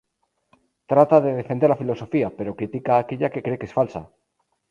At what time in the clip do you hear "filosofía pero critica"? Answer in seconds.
1.75-2.97